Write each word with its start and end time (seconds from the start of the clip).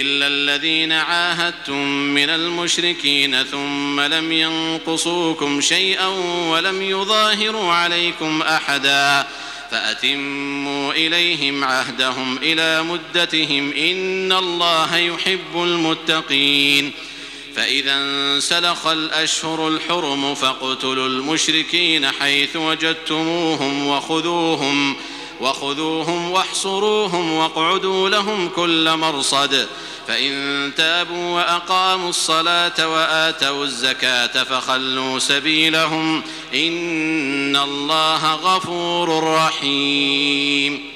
إلا 0.00 0.26
الذين 0.26 0.92
عاهدتم 0.92 1.86
من 1.88 2.30
المشركين 2.30 3.44
ثم 3.44 4.00
لم 4.00 4.32
ينقصوكم 4.32 5.60
شيئا 5.60 6.06
ولم 6.50 6.82
يظاهروا 6.82 7.72
عليكم 7.72 8.42
أحدا 8.42 9.26
فأتموا 9.70 10.92
إليهم 10.92 11.64
عهدهم 11.64 12.38
إلى 12.42 12.82
مدتهم 12.82 13.72
إن 13.72 14.32
الله 14.32 14.96
يحب 14.96 15.54
المتقين 15.54 16.92
فإذا 17.56 17.94
انسلخ 17.94 18.86
الأشهر 18.86 19.68
الحرم 19.68 20.34
فاقتلوا 20.34 21.08
المشركين 21.08 22.10
حيث 22.10 22.56
وجدتموهم 22.56 23.86
وخذوهم 23.86 23.94
وخذوهم 24.14 24.96
واحصروهم 26.32 27.32
واقعدوا 27.32 28.08
لهم 28.08 28.48
كل 28.48 28.96
مرصد. 28.96 29.66
فإن 30.08 30.72
تابوا 30.76 31.34
وأقاموا 31.36 32.10
الصلاة 32.10 32.88
وآتوا 32.88 33.64
الزكاة 33.64 34.44
فخلوا 34.44 35.18
سبيلهم. 35.18 36.22
إن 36.54 37.56
الله 37.56 38.34
غفور 38.34 39.34
رحيم. 39.34 40.94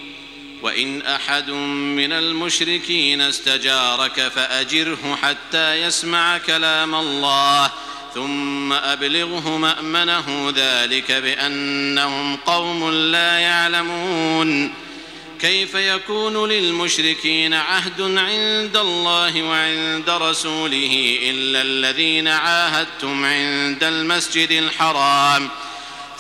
وإن 0.62 1.02
أحد 1.02 1.50
من 1.50 2.12
المشركين 2.12 3.20
استجارك 3.20 4.32
فأجره 4.34 5.19
حتى 5.22 5.74
يسمع 5.74 6.38
كلام 6.38 6.94
الله. 6.94 7.70
ثم 8.14 8.72
أبلغه 8.72 9.58
مأمنه 9.58 10.52
ذلك 10.56 11.12
بأنهم 11.12 12.36
قوم 12.36 12.90
لا 12.90 13.38
يعلمون. 13.38 14.74
كيف 15.40 15.74
يكون 15.74 16.48
للمشركين 16.48 17.54
عهد 17.54 18.00
عند 18.00 18.76
الله 18.76 19.42
وعند 19.42 20.10
رسوله 20.10 21.18
إلا 21.22 21.62
الذين 21.62 22.28
عاهدتم 22.28 23.24
عند 23.24 23.84
المسجد 23.84 24.50
الحرام؟ 24.50 25.48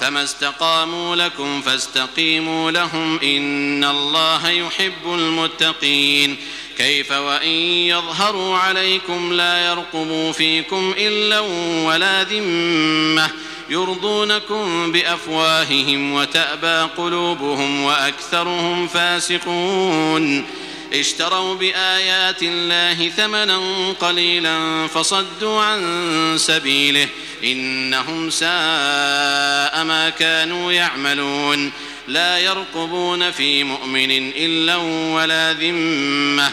فما 0.00 0.22
استقاموا 0.22 1.16
لكم 1.16 1.62
فاستقيموا 1.62 2.70
لهم 2.70 3.20
إن 3.22 3.84
الله 3.84 4.50
يحب 4.50 5.04
المتقين. 5.06 6.36
كيف 6.78 7.12
وإن 7.12 7.48
يظهروا 7.88 8.56
عليكم 8.56 9.32
لا 9.32 9.66
يرقبوا 9.66 10.32
فيكم 10.32 10.94
إلا 10.98 11.40
ولا 11.86 12.24
ذمة 12.24 13.30
يرضونكم 13.70 14.92
بأفواههم 14.92 16.12
وتأبى 16.12 16.90
قلوبهم 16.96 17.84
وأكثرهم 17.84 18.88
فاسقون 18.88 20.46
اشتروا 20.92 21.54
بآيات 21.54 22.42
الله 22.42 23.08
ثمنا 23.08 23.60
قليلا 24.00 24.86
فصدوا 24.86 25.60
عن 25.60 26.34
سبيله 26.38 27.08
إنهم 27.44 28.30
ساء 28.30 29.84
ما 29.84 30.12
كانوا 30.18 30.72
يعملون 30.72 31.72
لا 32.08 32.38
يرقبون 32.38 33.30
في 33.30 33.64
مؤمن 33.64 34.10
إلا 34.36 34.76
ولا 35.14 35.52
ذمة 35.52 36.52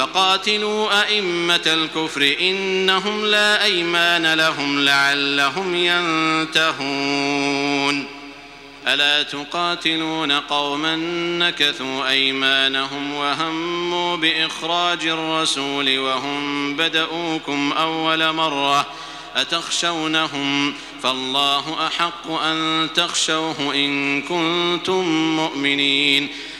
فقاتلوا 0.00 1.02
أئمة 1.02 1.60
الكفر 1.66 2.36
إنهم 2.40 3.26
لا 3.26 3.64
أيمان 3.64 4.34
لهم 4.34 4.84
لعلهم 4.84 5.74
ينتهون. 6.54 8.06
ألا 8.86 9.22
تقاتلون 9.22 10.32
قوما 10.32 10.96
نكثوا 11.38 12.08
أيمانهم 12.08 13.14
وهموا 13.14 14.16
بإخراج 14.16 15.06
الرسول 15.06 15.98
وهم 15.98 16.76
بدؤوكم 16.76 17.72
أول 17.72 18.32
مرة 18.32 18.86
أتخشونهم 19.36 20.74
فالله 21.02 21.86
أحق 21.86 22.30
أن 22.30 22.88
تخشوه 22.94 23.74
إن 23.74 24.22
كنتم 24.22 25.36
مؤمنين. 25.36 26.28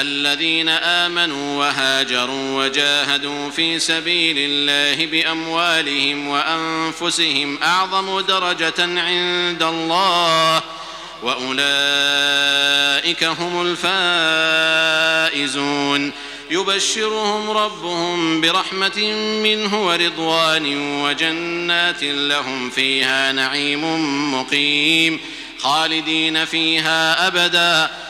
الذين 0.00 0.68
آمنوا 0.68 1.58
وهاجروا 1.58 2.64
وجاهدوا 2.64 3.50
في 3.50 3.78
سبيل 3.78 4.36
الله 4.38 5.06
بأموالهم 5.06 6.28
وأنفسهم 6.28 7.58
أعظم 7.62 8.20
درجة 8.20 8.74
عند 8.78 9.62
الله 9.62 10.62
وأولئك 11.22 11.64
هم 13.24 13.76
الفائزون. 15.32 16.12
يبشرهم 16.50 17.50
ربهم 17.50 18.40
برحمة 18.40 19.12
منه 19.42 19.86
ورضوان 19.86 20.76
وجنات 21.02 22.02
لهم 22.02 22.70
فيها 22.70 23.32
نعيم 23.32 23.84
مقيم 24.34 25.20
خالدين 25.58 26.44
فيها 26.44 27.26
أبدا. 27.26 27.90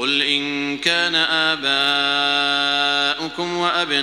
قل 0.00 0.22
إن 0.22 0.78
كان 0.78 1.14
آباؤكم 3.14 3.56
وأبناؤكم 3.56 4.00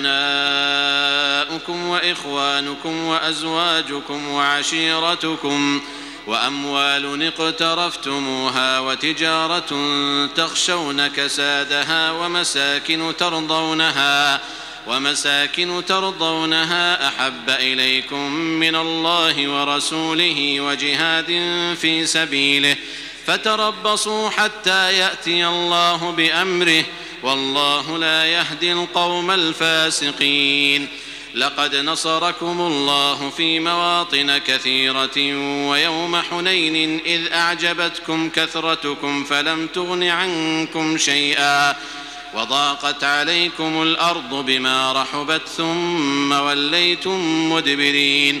وإخوانكم 1.86 3.04
وأزواجكم 3.04 4.28
وعشيرتكم 4.28 5.80
وأموال 6.26 7.22
اقترفتموها 7.22 8.78
وتجارة 8.80 9.86
تخشون 10.26 11.06
كسادها 11.06 12.10
ومساكن 12.10 13.12
ترضونها 13.18 14.40
ومساكن 14.86 15.82
ترضونها 15.86 17.08
أحب 17.08 17.50
إليكم 17.50 18.32
من 18.34 18.76
الله 18.76 19.48
ورسوله 19.48 20.60
وجهاد 20.60 21.26
في 21.80 22.06
سبيله 22.06 22.76
فتربصوا 23.28 24.30
حتى 24.30 24.98
يأتي 24.98 25.46
الله 25.46 26.10
بأمره 26.10 26.84
والله 27.22 27.98
لا 27.98 28.24
يهدي 28.24 28.72
القوم 28.72 29.30
الفاسقين. 29.30 30.88
لقد 31.34 31.76
نصركم 31.76 32.60
الله 32.60 33.30
في 33.30 33.60
مواطن 33.60 34.38
كثيرة 34.38 35.18
ويوم 35.68 36.16
حنين 36.16 37.00
إذ 37.06 37.32
أعجبتكم 37.32 38.30
كثرتكم 38.30 39.24
فلم 39.24 39.66
تغن 39.66 40.02
عنكم 40.02 40.98
شيئا. 40.98 41.76
وضاقت 42.34 43.04
عليكم 43.04 43.82
الأرض 43.82 44.34
بما 44.46 44.92
رحبت 44.92 45.48
ثم 45.56 46.32
وليتم 46.32 47.52
مدبرين. 47.52 48.40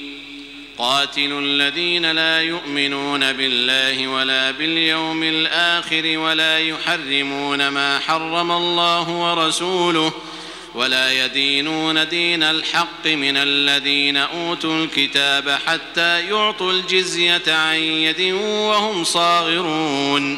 قاتلوا 0.81 1.41
الذين 1.41 2.11
لا 2.11 2.41
يؤمنون 2.41 3.33
بالله 3.33 4.07
ولا 4.07 4.51
باليوم 4.51 5.23
الآخر 5.23 6.17
ولا 6.17 6.59
يحرمون 6.59 7.67
ما 7.67 7.99
حرم 7.99 8.51
الله 8.51 9.09
ورسوله 9.09 10.13
ولا 10.75 11.25
يدينون 11.25 12.07
دين 12.07 12.43
الحق 12.43 13.05
من 13.05 13.37
الذين 13.37 14.17
أوتوا 14.17 14.83
الكتاب 14.83 15.59
حتى 15.67 16.21
يعطوا 16.21 16.71
الجزية 16.71 17.43
عن 17.47 17.75
يد 17.75 18.33
وهم 18.43 19.03
صاغرون 19.03 20.37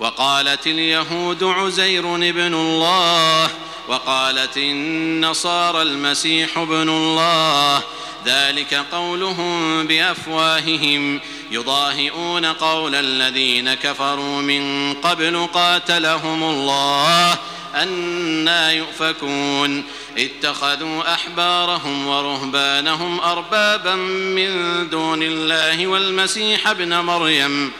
وقالت 0.00 0.66
اليهود 0.66 1.44
عزير 1.44 2.14
ابن 2.16 2.54
الله 2.54 3.50
وقالت 3.88 4.56
النصارى 4.56 5.82
المسيح 5.82 6.58
ابن 6.58 6.88
الله 6.88 7.82
ذلك 8.26 8.74
قولهم 8.74 9.86
بأفواههم. 9.86 11.20
يضاهئون 11.50 12.44
قول 12.44 12.94
الذين 12.94 13.74
كفروا 13.74 14.42
من 14.42 14.94
قبل 14.94 15.46
قاتلهم 15.54 16.42
الله 16.42 17.38
أنا 17.74 18.72
يؤفكون. 18.72 19.84
اتخذوا 20.18 21.14
أحبارهم 21.14 22.06
ورهبانهم 22.06 23.20
أربابا 23.20 23.94
من 23.94 24.50
دون 24.90 25.22
الله 25.22 25.86
والمسيح 25.86 26.68
ابن 26.68 27.00
مريم. 27.00 27.72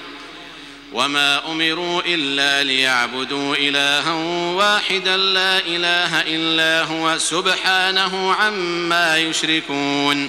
وما 0.92 1.52
أمروا 1.52 2.02
إلا 2.06 2.62
ليعبدوا 2.62 3.56
إلها 3.56 4.12
واحدا 4.54 5.16
لا 5.16 5.58
إله 5.58 6.20
إلا 6.20 6.82
هو. 6.82 7.18
سبحانه 7.18 8.32
عما 8.32 9.18
يشركون. 9.18 10.28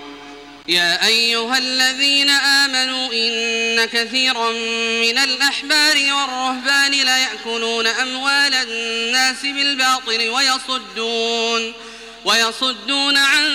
يا 0.71 1.05
أيها 1.05 1.57
الذين 1.57 2.29
آمنوا 2.29 3.13
إن 3.13 3.85
كثيرا 3.85 4.51
من 5.01 5.17
الأحبار 5.17 5.95
والرهبان 5.97 6.91
ليأكلون 6.91 7.87
أموال 7.87 8.53
الناس 8.53 9.41
بالباطل 9.41 10.29
ويصدون 10.29 11.73
ويصدون 12.25 13.17
عن 13.17 13.47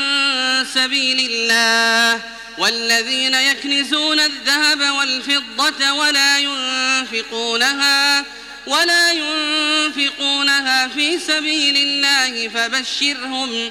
سبيل 0.74 1.30
الله 1.30 2.20
والذين 2.58 3.34
يكنزون 3.34 4.20
الذهب 4.20 4.80
والفضة 4.80 5.92
ولا 5.92 6.38
ينفقونها 6.38 8.24
ولا 8.66 9.12
ينفقونها 9.12 10.88
في 10.88 11.18
سبيل 11.18 11.76
الله 11.76 12.48
فبشرهم 12.48 12.66
فبشرهم 12.76 13.70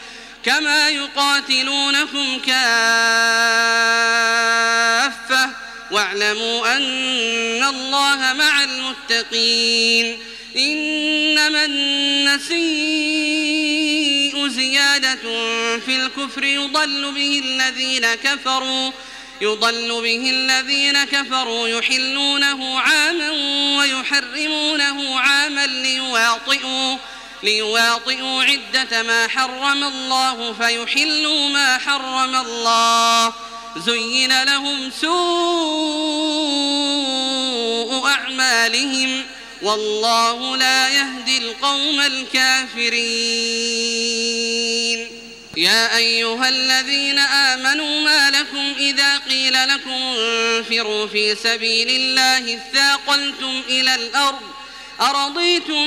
كما 0.45 0.89
يقاتلونكم 0.89 2.39
كافة 2.39 2.51
واعلموا 5.91 6.77
أن 6.77 7.63
الله 7.63 8.33
مع 8.33 8.63
المتقين 8.63 10.17
إنما 10.57 11.65
النسيء 11.65 12.61
زيادة 14.47 15.15
في 15.79 15.95
الكفر 15.95 16.43
يضل 16.43 17.11
به 17.11 17.41
الذين 17.45 18.15
كفروا 18.15 18.91
يضل 19.41 20.01
به 20.01 20.29
الذين 20.29 21.03
كفروا 21.03 21.67
يحلونه 21.67 22.79
عاما 22.79 23.31
ويحرمونه 23.79 25.19
عاما 25.19 25.67
ليواطئوا 25.67 26.97
ليواطئوا 27.43 28.43
عدة 28.43 29.03
ما 29.03 29.27
حرم 29.27 29.83
الله 29.83 30.53
فيحلوا 30.53 31.49
ما 31.49 31.77
حرم 31.77 32.35
الله. 32.35 33.33
زين 33.77 34.43
لهم 34.43 34.91
سوء 35.01 35.11
أعمالهم. 38.07 39.25
والله 39.61 40.57
لا 40.57 40.89
يهدي 40.89 41.37
القوم 41.37 42.01
الكافرين. 42.01 43.61
يا 45.57 45.97
أيها 45.97 46.49
الذين 46.49 47.19
آمنوا 47.19 48.01
ما 48.01 48.29
لكم 48.29 48.73
إذا 48.77 49.17
قيل 49.17 49.53
لكم 49.67 49.91
انفروا 49.91 51.07
في 51.07 51.35
سبيل 51.35 51.89
الله 51.89 52.55
اثاقلتم 52.55 53.61
إلى 53.69 53.95
الأرض 53.95 54.41
أرضيتم 55.01 55.85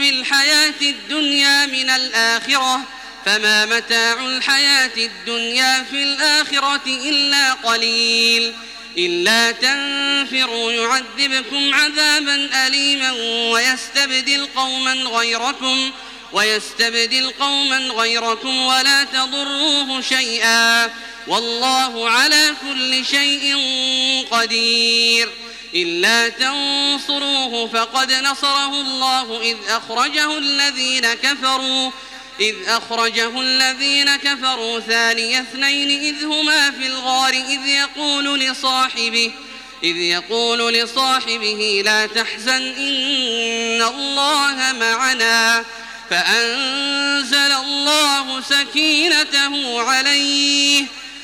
بالحياة 0.00 0.74
الدنيا 0.82 1.66
من 1.66 1.90
الآخرة؟ 1.90 2.80
فما 3.24 3.66
متاع 3.66 4.26
الحياة 4.26 4.90
الدنيا 4.96 5.82
في 5.82 6.02
الآخرة 6.02 6.86
إلا 6.86 7.52
قليل. 7.52 8.54
إلا 8.98 9.50
تنفروا 9.50 10.72
يعذبكم 10.72 11.74
عذابا 11.74 12.66
أليما 12.66 13.12
ويستبدل 13.52 14.46
قوما 14.56 14.92
غيركم 14.92 15.90
ويستبدل 16.32 17.30
قوما 17.40 17.78
غيركم 17.78 18.66
ولا 18.66 19.04
تضروه 19.04 20.00
شيئا. 20.00 20.90
والله 21.26 22.10
على 22.10 22.54
كل 22.62 23.06
شيء 23.06 23.56
قدير. 24.30 25.28
إلا 25.74 26.28
تنصروه 26.28 27.68
فقد 27.68 28.12
نصره 28.12 28.80
الله 28.80 29.40
إذ 29.40 29.56
أخرجه 29.68 30.38
الذين 30.38 31.14
كفروا 31.14 31.90
إذ 32.40 32.54
أخرجه 32.66 33.40
الذين 33.40 34.16
كفروا 34.16 34.80
ثاني 34.80 35.40
اثنين 35.40 36.00
إذ 36.00 36.24
هما 36.24 36.70
في 36.70 36.86
الغار 36.86 37.32
إذ 37.32 37.66
يقول 37.66 38.40
لصاحبه 38.40 39.32
إذ 39.84 39.96
يقول 39.96 40.74
لصاحبه 40.74 41.82
لا 41.84 42.06
تحزن 42.06 42.62
إن 42.62 43.82
الله 43.82 44.72
معنا 44.72 45.64
فأنزل 46.10 47.52
الله 47.52 48.40
سكينته 48.40 49.82
عليه. 49.82 50.84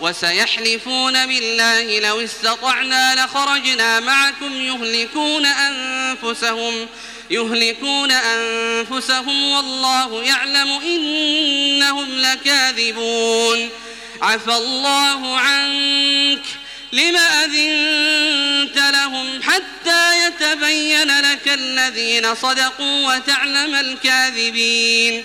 وسيحلفون 0.00 1.26
بالله 1.26 2.00
لو 2.00 2.20
استطعنا 2.20 3.24
لخرجنا 3.24 4.00
معكم 4.00 4.52
يهلكون 4.52 5.46
أنفسهم 5.46 6.88
يهلكون 7.30 8.10
أنفسهم 8.10 9.42
والله 9.50 10.22
يعلم 10.22 10.70
إنهم 10.70 12.08
لكاذبون. 12.20 13.70
عفى 14.22 14.52
الله 14.52 15.38
عنك 15.38 16.42
لم 16.92 17.16
أذنت 17.16 18.76
لهم 18.76 19.42
حتى 19.42 20.26
يتبين 20.26 21.20
لك 21.20 21.48
الذين 21.48 22.34
صدقوا 22.34 23.14
وتعلم 23.14 23.74
الكاذبين. 23.74 25.24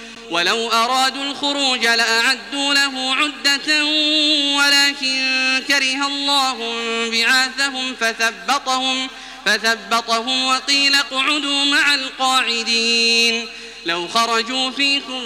ولو 0.31 0.67
أرادوا 0.71 1.23
الخروج 1.23 1.87
لأعدوا 1.87 2.73
له 2.73 3.15
عدة 3.15 3.85
ولكن 4.57 5.63
كره 5.67 6.07
الله 6.07 6.57
بعاثهم 7.11 7.95
فثبطهم 7.95 9.09
فثبطهم 9.45 10.45
وقيل 10.45 10.95
اقعدوا 10.95 11.65
مع 11.65 11.93
القاعدين. 11.93 13.47
لو 13.85 14.07
خرجوا 14.07 14.71
فيكم 14.71 15.23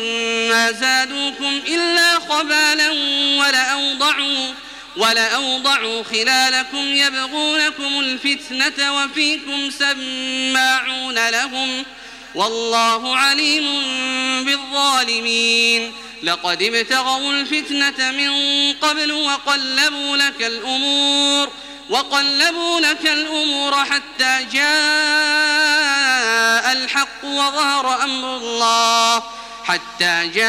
ما 0.50 0.72
زادوكم 0.72 1.62
إلا 1.68 2.20
خبالا 2.20 2.92
ولأوضعوا 3.40 4.54
ولأوضعوا 4.98 6.04
خلالكم 6.04 6.96
يبغونكم 6.96 8.00
الفتنة 8.00 9.04
وفيكم 9.04 9.70
سماعون 9.70 11.30
لهم 11.30 11.86
والله 12.36 13.18
عليم 13.18 13.66
بالظالمين. 14.46 15.94
لقد 16.24 16.64
ابتغوا 16.64 17.32
الفتنة 17.32 18.12
من 18.12 18.32
قبل 18.74 19.12
وقلبوا 19.12 20.18
لك 20.18 20.42
الأمور 20.42 21.50
وقلبوا 21.90 22.80
لك 22.80 23.06
الأمور 23.06 23.86
حتى 23.86 24.46
جاء 24.54 24.66
الحق 26.72 27.26
وظهر 27.26 28.04
أمر 28.04 28.38
الله. 28.38 29.24
حتى 29.64 30.28
جاء 30.28 30.46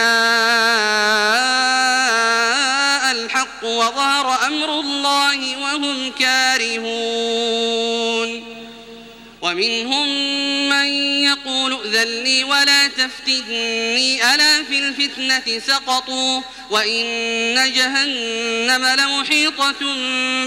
الحق 3.13 3.65
وظهر 3.65 4.47
أمر 4.47 4.81
الله 4.81 5.57
وهم 5.57 6.13
كارهون. 6.13 7.77
ومنهم 9.47 10.09
من 10.69 10.87
يقول 11.25 11.73
ائذن 11.73 12.25
لي 12.25 12.45
ولا 12.45 12.87
تفتني 12.87 14.35
ألا 14.35 14.63
في 14.63 14.79
الفتنة 14.79 15.59
سقطوا؟ 15.59 16.41
وإن 16.71 17.73
جهنم 17.73 18.87
لمحيطة 18.87 19.95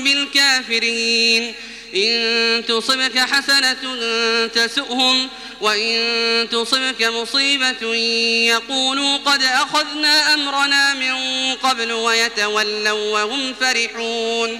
بالكافرين. 0.03 1.53
إن 1.95 2.65
تصبك 2.67 3.19
حسنة 3.19 3.77
تسؤهم 4.47 5.29
وإن 5.61 6.47
تصبك 6.51 7.03
مصيبة 7.03 7.95
يقولوا 8.45 9.17
قد 9.17 9.43
أخذنا 9.43 10.33
أمرنا 10.33 10.93
من 10.93 11.15
قبل 11.55 11.91
ويتولوا 11.91 13.23
وهم 13.23 13.53
فرحون. 13.53 14.59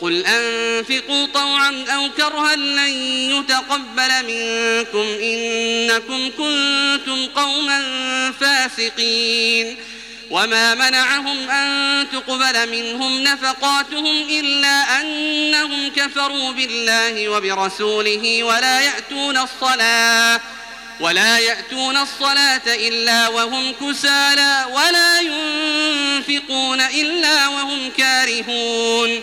قل 0.00 0.26
أنفقوا 0.26 1.26
طوعا 1.26 1.84
أو 1.88 2.10
كرها 2.16 2.56
لن 2.56 2.88
يتقبل 3.30 4.10
منكم 4.26 5.06
إنكم 5.22 6.30
كنتم 6.30 7.26
قوما 7.26 7.82
فاسقين. 8.40 9.76
وما 10.30 10.74
منعهم 10.74 11.50
أن 11.50 12.06
تقبل 12.12 12.70
منهم 12.70 13.22
نفقاتهم 13.22 14.28
إلا 14.30 15.00
أنهم 15.00 15.90
كفروا 15.96 16.52
بالله 16.52 17.28
وبرسوله 17.28 18.42
ولا 18.42 18.80
يأتون 18.80 19.36
الصلاة 19.36 20.40
ولا 21.00 21.38
يأتون 21.38 21.96
الصلاة 21.96 22.62
إلا 22.66 23.28
وهم 23.28 23.72
كسالى 23.72 24.66
ولا 24.72 25.20
ينفقون 25.20 26.80
إلا 26.80 27.48
وهم 27.48 27.90
كارهون. 27.90 29.22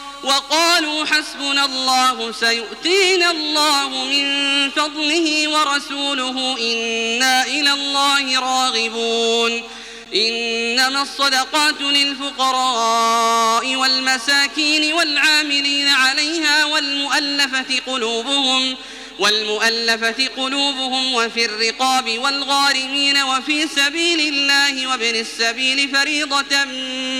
وقالوا 0.23 1.05
حسبنا 1.05 1.65
الله 1.65 2.31
سيؤتينا 2.31 3.31
الله 3.31 3.89
من 3.89 4.25
فضله 4.69 5.47
ورسوله 5.49 6.57
إنا 6.59 7.45
إلى 7.45 7.73
الله 7.73 8.39
راغبون. 8.39 9.63
إنما 10.15 11.01
الصدقات 11.01 11.81
للفقراء 11.81 13.75
والمساكين 13.75 14.93
والعاملين 14.93 15.87
عليها 15.87 16.65
والمؤلفة 16.65 17.79
قلوبهم 17.87 18.77
والمؤلفة 19.19 20.27
قلوبهم 20.37 21.13
وفي 21.13 21.45
الرقاب 21.45 22.19
والغارمين 22.19 23.17
وفي 23.23 23.67
سبيل 23.67 24.19
الله 24.19 24.87
وابن 24.87 25.15
السبيل 25.15 25.89
فريضة 25.95 26.63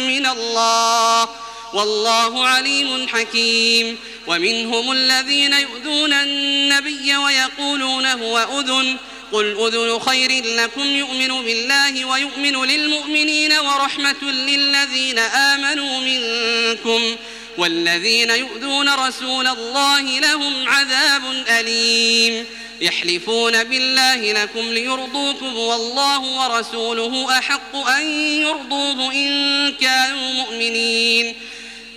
من 0.08 0.26
الله. 0.26 1.30
والله 1.74 2.48
عليم 2.48 3.08
حكيم. 3.08 3.98
ومنهم 4.28 4.92
الذين 4.92 5.54
يؤذون 5.54 6.14
النبي 6.14 7.18
ويقولون 7.18 8.06
هو 8.06 8.60
أذن. 8.60 8.98
قل 9.32 9.58
أذن 9.60 10.00
خير 10.00 10.46
لكم 10.46 10.96
يؤمن 10.96 11.28
بالله 11.28 12.06
ويؤمن 12.06 12.66
للمؤمنين 12.66 13.54
ورحمة 13.54 14.24
للذين 14.24 15.20
آمنوا 15.20 16.00
منكم. 16.00 17.16
والذين 17.58 18.30
يؤذون 18.30 18.90
رسول 18.90 19.48
الله 19.48 20.20
لهم 20.20 20.70
عذاب 20.70 21.46
أليم. 21.60 22.46
يحلفون 22.82 23.64
بالله 23.64 24.44
لكم 24.44 24.60
ليرضوكم 24.60 25.58
والله 25.58 26.20
ورسوله 26.20 27.38
أحق 27.38 27.76
أن 27.76 28.06
يرضوه 28.42 29.14
إن 29.14 29.74
كانوا 29.82 30.34
مؤمنين. 30.34 31.36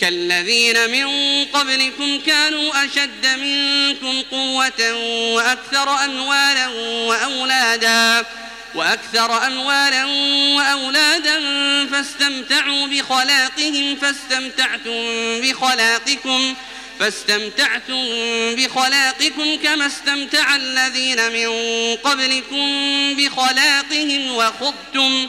كالذين 0.00 0.90
من 0.90 1.44
قبلكم 1.44 2.20
كانوا 2.26 2.84
أشد 2.84 3.26
منكم 3.26 4.22
قوة 4.30 4.94
وأكثر 5.34 6.04
أموالا 6.04 6.68
وأولادا 7.08 8.26
وأكثر 8.74 9.46
أموالا 9.46 10.04
وأولادا 10.56 11.40
فاستمتعوا 11.86 12.86
بخلاقهم 12.86 13.96
فاستمتعتم 13.96 15.40
بخلاقكم 15.40 16.54
فاستمتعتم 17.00 18.04
بخلاقكم 18.54 19.56
كما 19.62 19.86
استمتع 19.86 20.56
الذين 20.56 21.32
من 21.32 21.48
قبلكم 21.96 22.66
بخلاقهم 23.16 24.30
وخضتم 24.30 25.28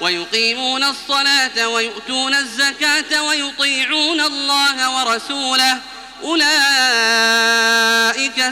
ويقيمون 0.00 0.84
الصلاة 0.84 1.68
ويؤتون 1.68 2.34
الزكاة 2.34 3.22
ويطيعون 3.22 4.20
الله 4.20 4.96
ورسوله. 4.96 5.78
أولئك 6.22 6.44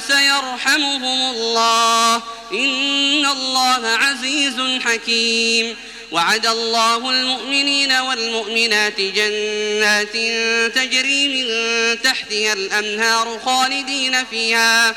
سيرحمهم 0.09 1.31
الله. 1.31 2.17
إن 2.53 3.27
الله 3.27 3.89
عزيز 3.89 4.81
حكيم. 4.85 5.77
وعد 6.13 6.47
الله 6.47 7.11
المؤمنين 7.11 7.93
والمؤمنات 7.93 9.01
جنات 9.01 10.13
تجري 10.75 11.29
من 11.29 11.47
تحتها 12.03 12.53
الأنهار 12.53 13.41
خالدين 13.45 14.25
فيها. 14.25 14.97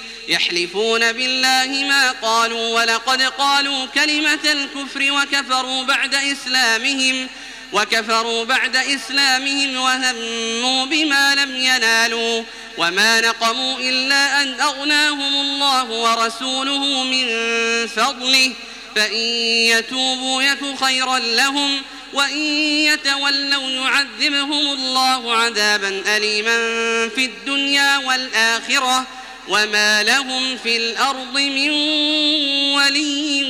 يحلفون 0.27 1.11
بالله 1.11 1.83
ما 1.89 2.11
قالوا 2.11 2.81
ولقد 2.81 3.21
قالوا 3.21 3.85
كلمة 3.85 4.51
الكفر 4.51 5.11
وكفروا 5.11 5.83
بعد 5.83 6.15
إسلامهم 6.15 7.27
وكفروا 7.73 8.45
بعد 8.45 8.75
إسلامهم 8.75 9.75
وهموا 9.75 10.85
بما 10.85 11.35
لم 11.35 11.55
ينالوا 11.55 12.43
وما 12.77 13.21
نقموا 13.21 13.79
إلا 13.79 14.41
أن 14.41 14.61
أغناهم 14.61 15.41
الله 15.41 15.83
ورسوله 15.83 17.03
من 17.03 17.27
فضله 17.87 18.51
فإن 18.95 19.21
يتوبوا 19.67 20.43
يك 20.43 20.59
خيرا 20.83 21.19
لهم 21.19 21.81
وإن 22.13 22.37
يتولوا 22.85 23.69
يعذبهم 23.69 24.71
الله 24.71 25.35
عذابا 25.35 26.03
أليما 26.17 26.57
في 27.09 27.25
الدنيا 27.25 27.97
والآخرة 27.97 29.07
وما 29.51 30.03
لهم 30.03 30.57
في 30.57 30.77
الأرض 30.77 31.33
من 31.33 31.69
ولي 32.75 33.43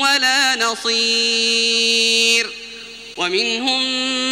ولا 0.00 0.56
نصير 0.56 2.50
ومنهم 3.16 3.82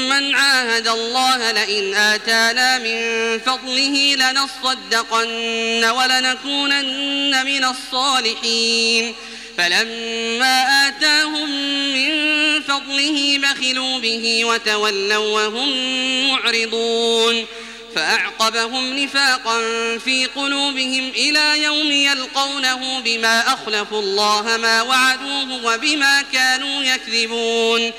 من 0.09 0.35
عاهد 0.35 0.89
الله 0.89 1.53
لئن 1.53 1.95
آتانا 1.95 2.79
من 2.79 2.99
فضله 3.39 4.15
لنصدقن 4.15 5.85
ولنكونن 5.85 7.45
من 7.45 7.65
الصالحين 7.65 9.15
فلما 9.59 10.89
آتاهم 10.89 11.51
من 11.93 12.11
فضله 12.63 13.39
بخلوا 13.39 13.99
به 13.99 14.45
وتولوا 14.45 15.47
وهم 15.47 15.69
معرضون 16.29 17.47
فأعقبهم 17.95 18.99
نفاقا 18.99 19.59
في 19.99 20.27
قلوبهم 20.27 21.09
إلى 21.09 21.63
يوم 21.63 21.91
يلقونه 21.91 23.01
بما 23.01 23.55
أخلفوا 23.55 24.01
الله 24.01 24.57
ما 24.57 24.83
وعدوه 24.83 25.65
وبما 25.65 26.23
كانوا 26.23 26.83
يكذبون. 26.83 27.93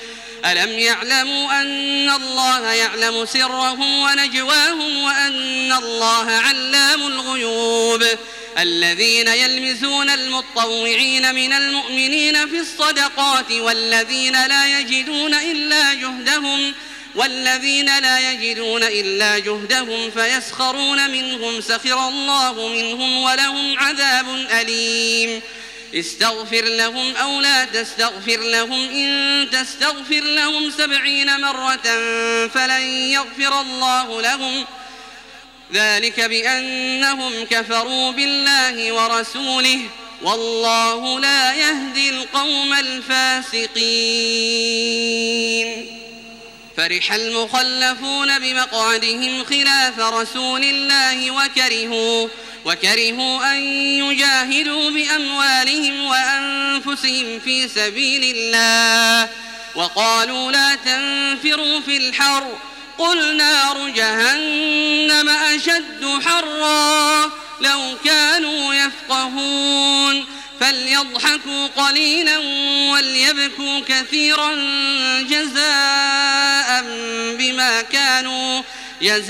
ألم 0.45 0.69
يعلموا 0.69 1.61
أن 1.61 2.09
الله 2.09 2.71
يعلم 2.71 3.25
سرهم 3.25 3.99
ونجواهم 3.99 4.97
وأن 5.03 5.71
الله 5.71 6.31
علام 6.31 7.07
الغيوب. 7.07 8.03
الذين 8.57 9.27
يلمزون 9.27 10.09
المطوعين 10.09 11.35
من 11.35 11.53
المؤمنين 11.53 12.49
في 12.49 12.59
الصدقات 12.59 13.51
والذين 13.51 14.47
لا 14.47 14.79
يجدون 14.79 15.33
إلا 15.33 15.93
جهدهم 15.93 16.73
والذين 17.15 17.99
لا 17.99 18.31
يجدون 18.31 18.83
إلا 18.83 19.39
جهدهم 19.39 20.11
فيسخرون 20.11 21.09
منهم 21.11 21.61
سخر 21.61 22.07
الله 22.07 22.67
منهم 22.67 23.23
ولهم 23.23 23.79
عذاب 23.79 24.29
أليم. 24.61 25.41
استغفر 25.95 26.65
لهم 26.65 27.15
أو 27.15 27.41
لا 27.41 27.65
تستغفر 27.65 28.37
لهم 28.37 28.89
إن 28.89 29.47
تستغفر 29.51 30.21
لهم 30.21 30.71
سبعين 30.71 31.41
مرة 31.41 31.83
فلن 32.47 32.81
يغفر 32.81 33.61
الله 33.61 34.21
لهم. 34.21 34.65
ذلك 35.73 36.21
بأنهم 36.21 37.45
كفروا 37.45 38.11
بالله 38.11 38.91
ورسوله 38.91 39.79
والله 40.21 41.19
لا 41.19 41.53
يهدي 41.53 42.09
القوم 42.09 42.73
الفاسقين. 42.73 43.75
فرح 46.77 47.13
المخلفون 47.13 48.39
بمقعدهم 48.39 49.43
خلاف 49.43 49.99
رسول 49.99 50.63
الله 50.63 51.31
وكرهوا 51.31 52.27
وكرهوا 52.65 53.51
أن 53.51 53.57
يجاهدوا 54.03 54.89
بأموالهم 54.89 56.05
وأنفسهم 56.05 57.39
في 57.39 57.67
سبيل 57.67 58.35
الله. 58.35 59.29
وقالوا 59.75 60.51
لا 60.51 60.75
تنفروا 60.75 61.79
في 61.79 61.97
الحر 61.97 62.57
قل 62.97 63.37
نار 63.37 63.89
جهنم 63.89 65.29
أشد 65.29 66.19
حرا 66.25 67.31
لو 67.61 67.97
كانوا 68.05 68.73
يفقهون. 68.73 70.25
فليضحكوا 70.59 71.67
قليلا 71.67 72.37
وليبكوا 72.91 73.79
كثيرا 73.87 74.55
جزاء 75.21 76.83
بما 77.37 77.81
كانوا 77.81 78.61
جزاء 79.01 79.27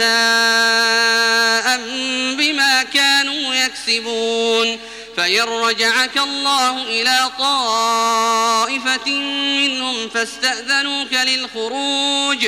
بما 2.37 2.83
كانوا 2.93 3.55
يكسبون. 3.55 4.79
فإن 5.17 5.41
رجعك 5.41 6.17
الله 6.17 6.83
إلى 6.83 7.31
طائفة 7.39 9.09
منهم 9.59 10.09
فاستأذنوك 10.09 11.13
للخروج. 11.13 12.47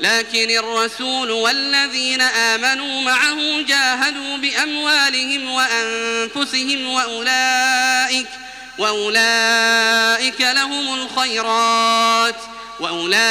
لكن 0.00 0.50
الرسول 0.50 1.30
والذين 1.30 2.20
آمنوا 2.20 3.00
معه 3.00 3.60
جاهدوا 3.60 4.36
بأموالهم 4.36 5.50
وأنفسهم 5.50 6.86
وأولئك 6.86 8.26
وأولئك 8.78 10.40
لهم 10.40 10.94
الخيرات 10.94 12.36
وأولئك 12.80 13.24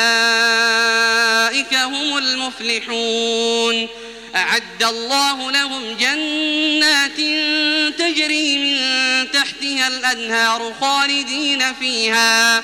هم 1.73 2.17
المفلحون. 2.17 3.87
أعد 4.35 4.83
الله 4.83 5.51
لهم 5.51 5.97
جنات 5.97 7.17
تجري 7.97 8.57
من 8.57 9.31
تحتها 9.31 9.87
الأنهار 9.87 10.73
خالدين 10.81 11.73
فيها 11.73 12.63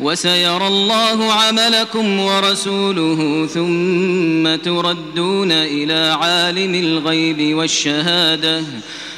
وسيرى 0.00 0.66
الله 0.66 1.32
عملكم 1.32 2.20
ورسوله 2.20 3.46
ثم 3.46 4.56
تردون 4.56 5.52
إلى 5.52 6.16
عالم 6.20 6.74
الغيب 6.74 7.56
والشهادة 7.56 8.62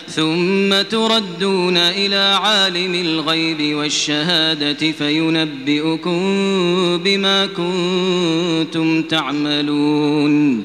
ثم 0.08 0.82
تردون 0.82 1.76
إلى 1.76 2.38
عالم 2.42 2.94
الغيب 2.94 3.76
والشهادة 3.76 4.92
فينبئكم 4.92 6.18
بما 6.98 7.46
كنتم 7.46 9.02
تعملون. 9.02 10.64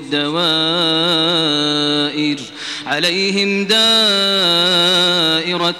الدوائر. 0.00 2.38
عليهم 2.86 3.64
دائرة 3.64 3.84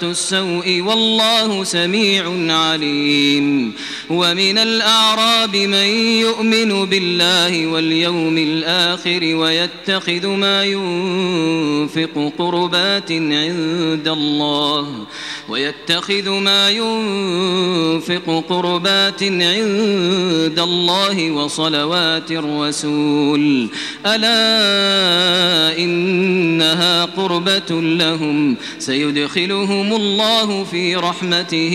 السوء 0.03 0.81
والله 0.81 1.63
سميع 1.63 2.53
عليم. 2.53 3.73
ومن 4.09 4.57
الأعراب 4.57 5.55
من 5.55 6.19
يؤمن 6.19 6.85
بالله 6.85 7.67
واليوم 7.67 8.37
الآخر 8.37 9.35
ويتخذ 9.35 10.27
ما 10.27 10.63
ينفق 10.63 12.31
قربات 12.37 13.11
عند 13.11 14.07
الله. 14.07 15.05
ويتخذ 15.49 16.29
ما 16.29 16.69
ينفق 16.69 18.43
قربات 18.49 19.23
عند 19.23 20.59
الله 20.59 21.31
وصلوات 21.31 22.31
الرسول. 22.31 23.67
ألا 24.05 25.77
إنها 25.77 27.05
قربة 27.05 27.81
لهم. 27.81 28.55
سيدخلهم 28.79 29.95
الله 29.95 30.63
في 30.63 30.95
رحمته. 30.95 31.73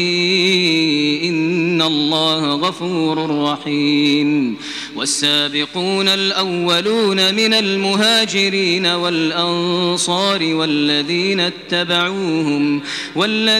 إن 1.25 1.83
الله 1.83 2.55
غفور 2.55 3.43
رحيم. 3.43 4.57
والسابقون 4.97 6.09
الأولون 6.09 7.35
من 7.35 7.55
المهاجرين 7.55 8.87
والأنصار 8.87 10.55
والذين 10.55 11.41
اتبعوهم 11.41 12.81
والذين 13.17 13.60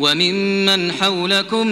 وممن 0.00 0.92
حولكم 0.92 1.66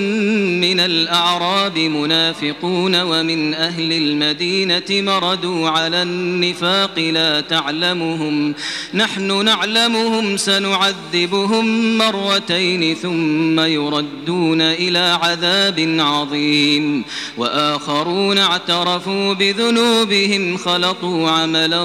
من 0.61 0.81
الأعراب 0.81 1.79
منافقون 1.79 3.03
ومن 3.03 3.55
أهل 3.55 3.93
المدينة 3.93 4.85
مردوا 4.91 5.69
على 5.69 6.03
النفاق 6.03 6.99
لا 6.99 7.41
تعلمهم. 7.41 8.55
نحن 8.95 9.45
نعلمهم 9.45 10.37
سنعذبهم 10.37 11.99
مرتين 11.99 12.95
ثم 12.95 13.61
يردون 13.61 14.61
إلى 14.61 15.19
عذاب 15.23 15.97
عظيم. 15.99 17.05
وآخرون 17.39 18.39
اعترفوا 18.39 19.33
بذنوبهم 19.33 20.57
خلطوا 20.57 21.31
عملا 21.31 21.85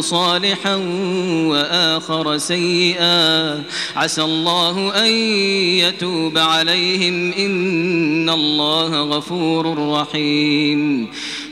صالحا 0.00 0.74
وآخر 1.46 2.38
سيئا. 2.38 3.62
عسى 3.96 4.22
الله 4.22 4.92
أن 5.06 5.49
يتوب 5.50 6.38
عليهم 6.38 7.32
إن 7.32 8.30
الله 8.30 9.02
غفور 9.02 9.90
رحيم. 9.92 11.08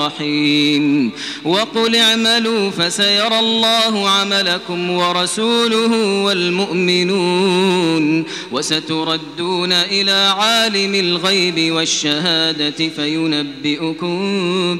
الرحيم. 0.00 1.10
وقل 1.44 1.96
اعملوا 1.96 2.70
فسيرى 2.70 3.38
الله 3.38 4.08
عملكم 4.08 4.90
ورسوله 4.90 6.24
والمؤمنون. 6.24 8.24
وستردون 8.52 9.72
إلى 9.72 10.34
عالم 10.36 10.94
الغيب 10.94 11.72
والشهادة 11.72 12.70
فينبئكم 12.70 14.16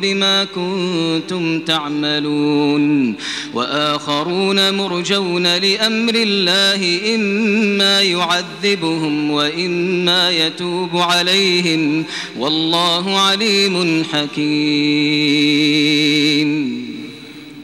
بما 0.01 0.45
كنتم 0.45 1.61
تعملون. 1.61 3.15
وآخرون 3.55 4.75
مرجون 4.75 5.57
لأمر 5.57 6.15
الله 6.15 7.15
إما 7.15 8.03
يعذبهم 8.03 9.31
وإما 9.31 10.31
يتوب 10.31 10.97
عليهم. 10.97 12.05
والله 12.39 13.19
عليم 13.19 14.05
حكيم. 14.13 15.10
الرحيم 15.11 16.90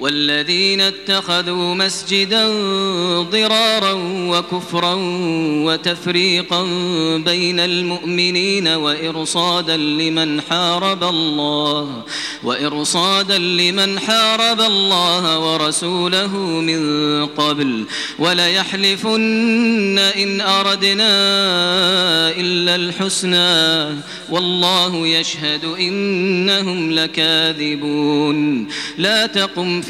والذين 0.06 0.80
اتخذوا 0.80 1.74
مسجدا 1.74 2.48
ضرارا 3.22 3.92
وكفرا 4.02 4.94
وتفريقا 5.66 6.62
بين 7.16 7.60
المؤمنين 7.60 8.68
وإرصادا 8.68 9.76
لمن 9.76 10.40
حارب 10.40 11.04
الله 11.04 12.02
وإرصادا 12.44 13.38
لمن 13.38 13.98
حارب 13.98 14.60
الله 14.60 15.38
ورسوله 15.38 16.36
من 16.38 16.80
قبل. 17.26 17.84
وليحلفن 18.18 19.98
إن 19.98 20.40
أردنا 20.40 21.10
إلا 22.30 22.74
الحسنى 22.74 23.96
والله 24.30 25.06
يشهد 25.06 25.64
إنهم 25.64 26.92
لكاذبون. 26.92 28.68
لا 28.98 29.26
تقم 29.26 29.80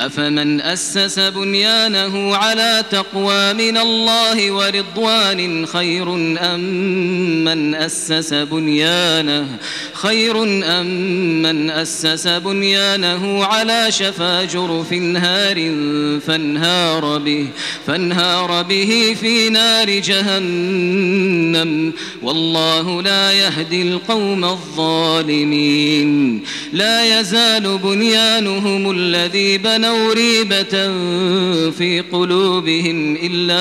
أفمن 0.00 0.60
أسس 0.60 1.18
بنيانه 1.18 2.36
على 2.36 2.84
تقوى 2.90 3.52
من 3.52 3.76
الله 3.76 4.50
ورضوان 4.50 5.66
خير 5.66 6.14
أم 6.14 6.60
من 7.44 7.74
أسس 7.74 8.34
بنيانه؟ 8.34 9.46
خير 9.92 10.42
أم 10.64 10.86
من 11.42 11.70
أسس 11.70 12.28
بنيانه 12.28 13.44
على 13.44 13.92
شفا 13.92 14.44
جرف 14.44 14.92
نهار 14.92 15.56
فانهار 16.26 17.18
به 17.18 17.46
فانهار 17.86 18.62
به 18.62 19.16
في 19.20 19.48
نار 19.48 19.90
جهنم. 19.90 21.92
والله 22.22 23.02
لا 23.02 23.32
يهدي 23.32 23.82
القوم 23.82 24.44
الظالمين. 24.44 26.42
لا 26.72 27.20
يزال 27.20 27.78
بنيانهم 27.78 28.90
الذي 28.90 29.58
بنوا 29.58 29.89
ريبة 30.12 30.70
في 31.70 32.04
قلوبهم 32.12 33.16
إلا 33.22 33.60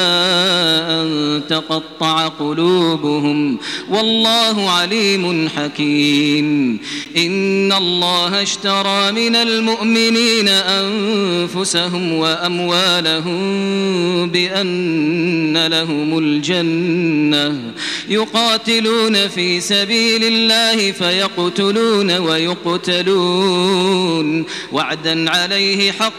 أن 1.01 1.41
تقطع 1.49 2.27
قلوبهم. 2.27 3.57
والله 3.89 4.69
عليم 4.69 5.49
حكيم. 5.49 6.79
إن 7.17 7.71
الله 7.71 8.41
اشترى 8.41 9.11
من 9.11 9.35
المؤمنين 9.35 10.47
أنفسهم 10.47 12.13
وأموالهم 12.13 13.39
بأن 14.29 15.67
لهم 15.67 16.17
الجنة. 16.17 17.73
يقاتلون 18.09 19.27
في 19.27 19.61
سبيل 19.61 20.23
الله 20.23 20.91
فيقتلون 20.91 22.17
ويقتلون. 22.17 23.49
وعدا 24.71 25.29
عليه 25.29 25.91
حقا 25.91 26.18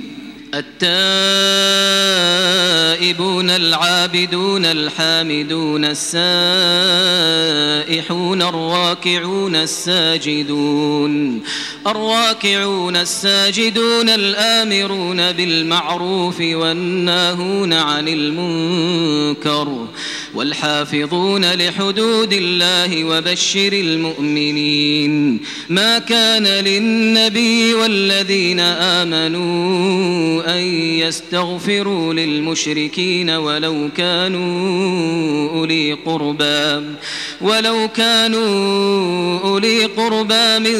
التائبون 0.53 0.81
العابدون 3.49 4.65
الحامدون 4.65 5.85
السائحون 5.85 6.11
الراكعون 8.41 9.55
الساجدون 9.55 11.41
الراكعون 11.87 12.95
الساجدون 12.95 14.09
الآمرون 14.09 15.31
بالمعروف 15.31 16.41
والناهون 16.41 17.73
عن 17.73 18.07
المنكر 18.07 19.87
والحافظون 20.33 21.53
لحدود 21.53 22.33
الله 22.33 23.03
وبشر 23.03 23.73
المؤمنين 23.73 25.39
ما 25.69 25.99
كان 25.99 26.43
للنبي 26.43 27.73
والذين 27.73 28.59
آمنوا 28.59 30.40
أن 30.47 30.61
يستغفروا 30.99 32.13
للمشركين 32.13 33.29
ولو 33.29 33.89
كانوا 33.97 35.49
أولي 35.49 35.93
قربى 35.93 36.85
ولو 37.41 37.87
كانوا 37.95 39.39
أولي 39.39 39.85
قربى 39.85 40.59
من 40.59 40.79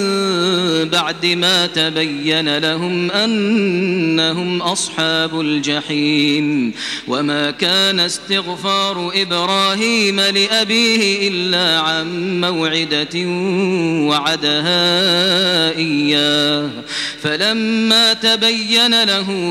بعد 0.89 1.25
ما 1.25 1.67
تبين 1.67 2.57
لهم 2.57 3.11
أنهم 3.11 4.61
أصحاب 4.61 5.41
الجحيم. 5.41 6.73
وما 7.07 7.51
كان 7.51 7.99
استغفار 7.99 9.11
إبراهيم 9.15 10.19
لأبيه 10.19 11.27
إلا 11.27 11.79
عن 11.79 12.41
موعدة 12.41 13.27
وعدها 14.07 14.81
إياه. 15.77 16.69
فلما 17.23 18.13
تبين 18.13 19.03
له 19.03 19.50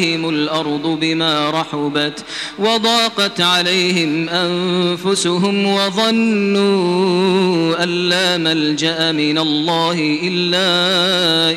الأرض 0.00 0.98
بما 1.00 1.50
رحبت 1.50 2.24
وضاقت 2.58 3.40
عليهم 3.40 4.28
أنفسهم 4.28 5.66
وظنوا 5.66 7.82
أن 7.82 7.88
لا 7.88 8.38
ملجأ 8.38 9.12
من 9.12 9.38
الله 9.38 10.18
إلا 10.22 10.62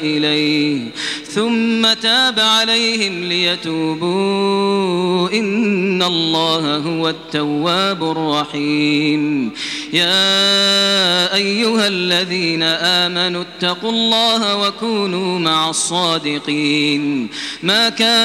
إليه. 0.01 0.81
ثم 1.27 1.93
تاب 1.93 2.39
عليهم 2.39 3.23
ليتوبوا. 3.23 5.29
إن 5.29 6.03
الله 6.03 6.77
هو 6.77 7.09
التواب 7.09 8.03
الرحيم. 8.03 9.51
يا 9.93 11.36
أيها 11.36 11.88
الذين 11.88 12.63
آمنوا 12.63 13.41
اتقوا 13.41 13.91
الله 13.91 14.67
وكونوا 14.67 15.39
مع 15.39 15.69
الصادقين. 15.69 17.27
ما 17.63 17.89
كان 17.89 18.24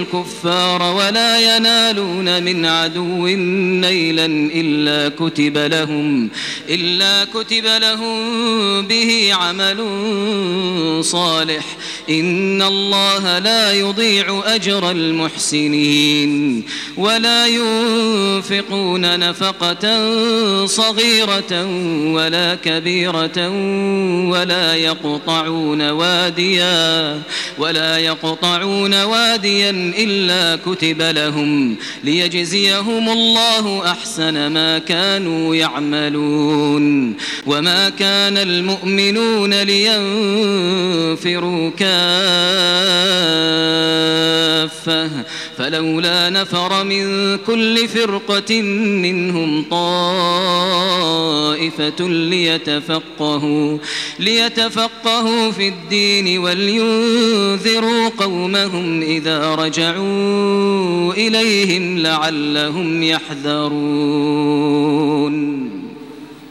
الكفار 0.00 0.82
ولا 0.82 1.56
ينالون 1.56 2.42
من 2.42 2.66
عدو 2.66 3.26
نيلا 3.80 4.26
إلا 4.54 5.08
كتب 5.08 5.58
لهم 5.58 6.30
إلا 6.68 7.24
كتب 7.34 7.64
لهم 7.64 8.86
به 8.86 9.30
عمل 9.32 9.78
صالح. 11.04 11.64
إن 12.10 12.62
الله 12.62 13.38
لا 13.38 13.72
يضيع 13.72 14.42
أجر 14.46 14.90
المحسنين. 14.90 16.64
ولا 16.96 17.46
ينفقون 17.46 19.18
نفقة 19.18 19.86
صغيرة 20.66 21.66
ولا 22.14 22.54
كبيرة 22.54 23.48
ولا 24.30 24.74
يقطعون 24.74 25.90
واديا 25.90 27.22
ولا 27.58 27.98
يقطعون 27.98 29.02
واديا 29.02 29.89
إلا 29.98 30.56
كتب 30.66 31.02
لهم 31.02 31.76
ليجزيهم 32.04 33.08
الله 33.08 33.90
أحسن 33.90 34.46
ما 34.46 34.78
كانوا 34.78 35.54
يعملون 35.54 37.16
وما 37.46 37.88
كان 37.88 38.36
المؤمنون 38.36 39.62
لينفروا 39.62 39.90
كافة 41.70 41.90
فلولا 45.58 46.30
نفر 46.30 46.84
من 46.84 47.36
كل 47.38 47.88
فرقة 47.88 48.62
منهم 48.62 49.64
طائفة 49.70 51.00
ليتفقهوا 52.08 53.78
ليتفقهوا 54.18 55.50
في 55.50 55.68
الدين 55.68 56.38
ولينذروا 56.38 58.08
قومهم 58.08 59.02
إذا 59.02 59.54
رجعوا 59.54 59.79
إليهم 61.12 61.98
لعلهم 61.98 63.02
يحذرون. 63.02 64.60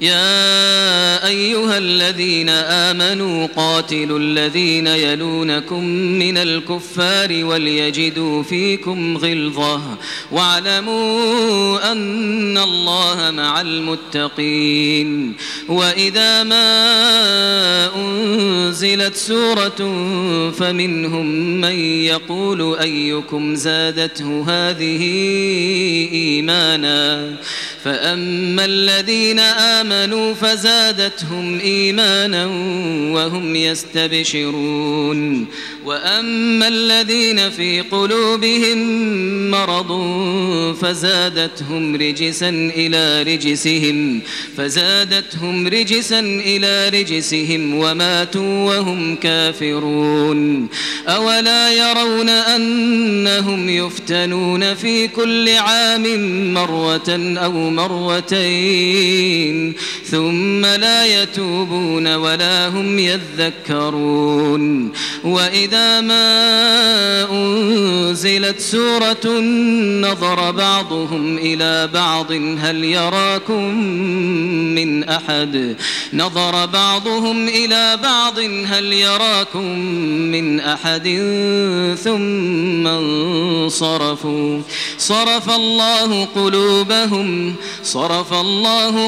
يا 0.01 1.27
أيها 1.27 1.77
الذين 1.77 2.49
آمنوا 2.49 3.47
قاتلوا 3.55 4.19
الذين 4.19 4.87
يلونكم 4.87 5.83
من 6.19 6.37
الكفار 6.37 7.45
وليجدوا 7.45 8.43
فيكم 8.43 9.17
غلظة 9.17 9.81
واعلموا 10.31 11.91
أن 11.91 12.57
الله 12.57 13.31
مع 13.31 13.61
المتقين 13.61 15.35
وإذا 15.67 16.43
ما 16.43 17.95
أنزلت 17.95 19.15
سورة 19.15 19.77
فمنهم 20.51 21.25
من 21.61 21.79
يقول 22.05 22.77
أيكم 22.79 23.55
زادته 23.55 24.45
هذه 24.47 25.01
إيمانا 26.11 27.35
فأما 27.83 28.65
الذين 28.65 29.39
آمنوا 29.91 30.33
فزادتهم 30.33 31.59
إيمانا 31.59 32.45
وهم 33.15 33.55
يستبشرون 33.55 35.47
وأما 35.85 36.67
الذين 36.67 37.49
في 37.49 37.81
قلوبهم 37.81 38.79
مرض 39.51 39.91
فزادتهم 40.81 41.95
رجسا 41.95 42.49
إلى 42.49 43.23
رجسهم 43.23 44.21
فزادتهم 44.57 45.67
رجسا 45.67 46.19
إلى 46.19 46.89
رجسهم 46.89 47.75
وماتوا 47.75 48.65
وهم 48.65 49.15
كافرون 49.15 50.67
أولا 51.07 51.73
يرون 51.73 52.29
أنهم 52.29 53.69
يفتنون 53.69 54.73
في 54.75 55.07
كل 55.07 55.49
عام 55.49 56.03
مرة 56.53 57.37
أو 57.37 57.69
مرتين 57.69 59.39
ثم 60.05 60.65
لا 60.65 61.21
يتوبون 61.21 62.15
ولا 62.15 62.67
هم 62.67 62.99
يذكرون. 62.99 64.91
وإذا 65.23 66.01
ما 66.01 67.31
أنزلت 67.31 68.59
سورة 68.59 69.39
نظر 70.01 70.51
بعضهم 70.51 71.37
إلى 71.37 71.89
بعض 71.93 72.31
هل 72.31 72.83
يراكم 72.83 73.73
من 74.75 75.03
أحد؟ 75.03 75.75
نظر 76.13 76.65
بعضهم 76.65 77.47
إلى 77.47 77.97
بعض 78.03 78.39
هل 78.65 78.93
يراكم 78.93 79.79
من 80.31 80.59
أحد؟ 80.59 81.07
ثم 82.03 82.87
انصرفوا. 82.87 84.61
صرف 84.97 85.49
الله 85.55 86.25
قلوبهم 86.25 87.55
صرف 87.83 88.33
الله 88.33 89.07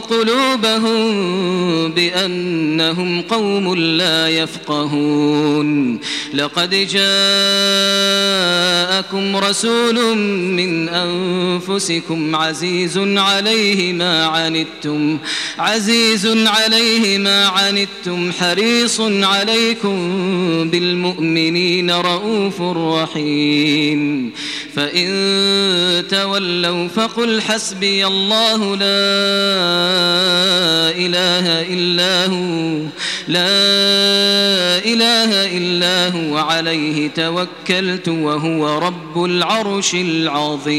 قلوبهم 0.61 1.91
بأنهم 1.91 3.21
قوم 3.21 3.75
لا 3.75 4.29
يفقهون. 4.29 5.99
لقد 6.33 6.69
جاءكم 6.69 7.05
رسول 9.35 10.17
من 10.17 10.89
أنفسكم 10.89 12.35
عزيز 12.35 12.97
عليه 12.97 13.93
ما 13.93 14.25
عنتم 14.25 15.17
عزيز 15.59 16.27
عليه 16.27 17.17
ما 17.17 17.47
عنتم 17.47 18.31
حريص 18.31 19.01
عليكم 19.01 19.97
بالمؤمنين 20.69 21.91
رؤوف 21.91 22.61
رحيم. 22.61 24.31
فإن 24.75 25.11
تولوا 26.09 26.87
فقل 26.87 27.41
حسبي 27.41 28.07
الله 28.07 28.75
لا 28.75 28.91
إله 30.97 31.61
إلا 31.73 32.25
هو 32.25 32.77
لا 33.27 33.49
إله 34.85 35.57
إلا 35.57 36.07
هو 36.09 36.37
عليه 36.37 37.07
توكلت 37.07 38.07
وهو 38.09 38.77
رب 38.77 39.23
العرش 39.23 39.95
العظيم. 39.95 40.71